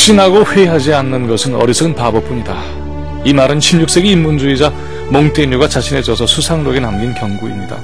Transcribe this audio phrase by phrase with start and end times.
[0.00, 2.56] 확신하고 회의하지 않는 것은 어리석은 바보뿐이다.
[3.24, 4.72] 이 말은 16세기 인문주의자
[5.10, 7.76] 몽테뉴가 자신의 저서 수상록에 남긴 경고입니다.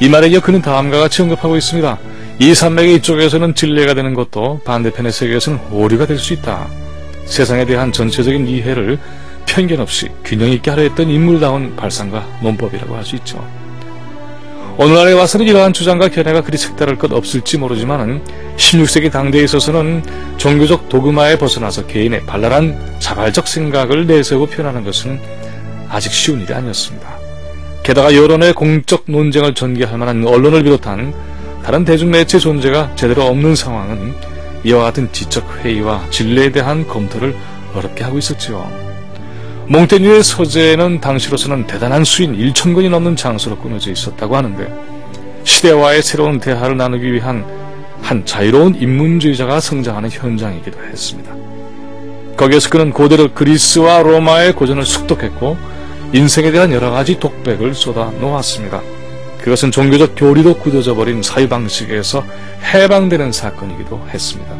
[0.00, 1.98] 이 말에 이어 그는 다음과 같이 언급하고 있습니다.
[2.38, 6.66] 이 산맥의 이쪽에서는 진리가 되는 것도 반대편의 세계에서는 오류가 될 수 있다.
[7.26, 8.98] 세상에 대한 전체적인 이해를
[9.44, 13.46] 편견 없이 균형 있게 하려 했던 인물다운 발상과 논법이라고 할 수 있죠.
[14.76, 18.22] 오늘날에 와서는 이러한 주장과 견해가 그리 색다를 것 없을지 모르지만
[18.56, 20.02] 16세기 당대에 있어서는
[20.38, 25.20] 종교적 도그마에 벗어나서 개인의 발랄한 자발적 생각을 내세우고 표현하는 것은
[25.88, 27.08] 아직 쉬운 일이 아니었습니다.
[27.82, 31.12] 게다가 여론의 공적 논쟁을 전개할 만한 언론을 비롯한
[31.64, 34.14] 다른 대중매체 존재가 제대로 없는 상황은
[34.64, 37.36] 이와 같은 지적 회의와 진리에 대한 검토를
[37.74, 38.89] 어렵게 하고 있었지요.
[39.70, 44.68] 몽테뉴의 서재는 당시로서는 대단한 수인 1천권이 넘는 장소로 꾸며져 있었다고 하는데
[45.44, 47.46] 시대와의 새로운 대화를 나누기 위한
[48.02, 51.32] 한 자유로운 인문주의자가 성장하는 현장이기도 했습니다.
[52.36, 55.56] 거기에서 그는 고대로 그리스와 로마의 고전을 숙독했고
[56.14, 58.82] 인생에 대한 여러 가지 독백을 쏟아 놓았습니다.
[59.40, 62.24] 그것은 종교적 교리도 굳어져 버린 사유 방식에서
[62.74, 64.52] 해방되는 사건이기도 했습니다.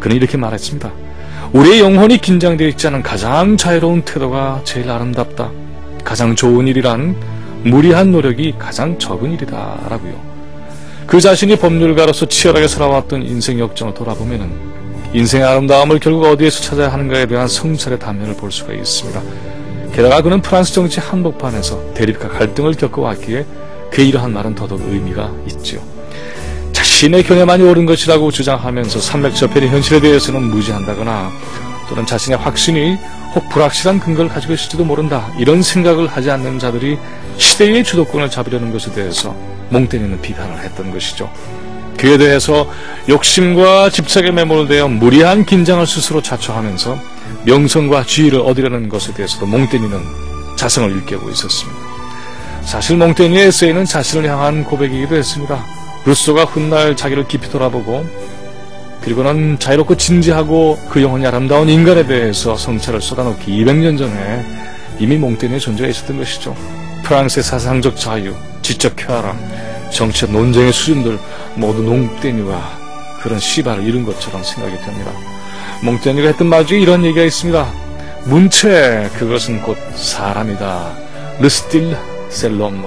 [0.00, 0.90] 그는 이렇게 말했습니다.
[1.52, 5.50] 우리의 영혼이 긴장되어 있지 않은 가장 자유로운 태도가 제일 아름답다.
[6.02, 7.16] 가장 좋은 일이란
[7.64, 9.78] 무리한 노력이 가장 적은 일이다.
[9.88, 10.20] 라고요.
[11.06, 14.50] 그 자신이 법률가로서 치열하게 살아왔던 인생 역정을 돌아보면
[15.12, 19.22] 인생의 아름다움을 결국 어디에서 찾아야 하는가에 대한 성찰의 단면을 볼 수가 있습니다.
[19.92, 23.46] 게다가 그는 프랑스 정치 한복판에서 대립과 갈등을 겪어왔기에
[23.92, 25.80] 그의 이러한 말은 더더욱 의미가 있지요.
[26.94, 31.32] 자신의 견해만이 옳은 것이라고 주장하면서 산맥 저편의 현실에 대해서는 무지한다거나
[31.88, 32.96] 또는 자신의 확신이
[33.34, 35.28] 혹 불확실한 근거를 가지고 있을지도 모른다.
[35.36, 36.96] 이런 생각을 하지 않는 자들이
[37.36, 39.34] 시대의 주도권을 잡으려는 것에 대해서
[39.70, 41.28] 몽테뉴는 비판을 했던 것이죠.
[41.98, 42.70] 그에 대해서
[43.08, 46.96] 욕심과 집착에 매몰되어 무리한 긴장을 스스로 자초하면서
[47.44, 50.00] 명성과 지위를 얻으려는 것에 대해서도 몽테뉴는
[50.54, 51.80] 자성을 일깨우고 있었습니다.
[52.62, 55.83] 사실 몽테뉴의 에세이는 자신을 향한 고백이기도 했습니다.
[56.06, 58.06] 루소가 훗날 자기를 깊이 돌아보고
[59.00, 64.44] 그리고는 자유롭고 진지하고 그 영혼이 아름다운 인간에 대해서 성찰을 쏟아놓기 200년 전에
[64.98, 66.56] 이미 몽테뉴의 존재가 있었던 것이죠.
[67.04, 69.38] 프랑스의 사상적 자유, 지적 쾌활함,
[69.90, 71.18] 정치적 논쟁의 수준들
[71.56, 72.78] 모두 몽테뉴가
[73.22, 75.12] 그런 시발을 이룬 것처럼 생각이 됩니다.
[75.82, 77.72] 몽테뉴가 했던 말 중에 이런 얘기가 있습니다.
[78.24, 80.92] 문체 그것은 곧 사람이다.
[81.40, 81.96] 르스틸
[82.30, 82.82] 셀롬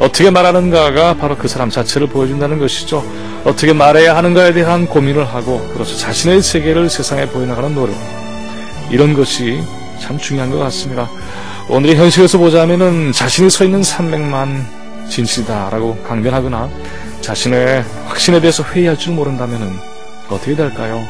[0.00, 3.04] 어떻게 말하는가가 바로 그 사람 자체를 보여준다는 것이죠.
[3.44, 7.96] 어떻게 말해야 하는가에 대한 고민을 하고 그래서 자신의 세계를 세상에 보여나가는 노력
[8.90, 9.60] 이런 것이
[10.00, 11.08] 참 중요한 것 같습니다.
[11.68, 14.66] 오늘의 현실에서 보자면은 자신이 서 있는 산맥만
[15.08, 16.70] 진실이다라고 강변하거나
[17.20, 19.68] 자신의 확신에 대해서 회의할 줄 모른다면은
[20.30, 21.04] 어떻게 될까요?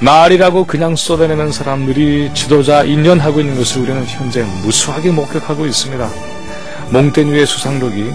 [0.00, 6.35] 말이라고 그냥 쏟아내는 사람들이 지도자 인연하고 있는 것을 우리는 현재 무수하게 목격하고 있습니다.
[6.90, 8.10] 몽테뉴의 수상록이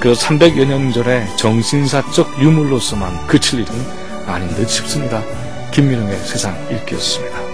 [0.00, 3.74] 그 300여 년 전에 정신사적 유물로서만 그칠 일은
[4.26, 5.22] 아닌 듯 싶습니다.
[5.72, 7.53] 김민웅의 세상 읽기였습니다.